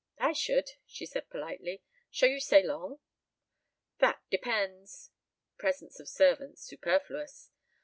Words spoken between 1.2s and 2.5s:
politely. "Shall you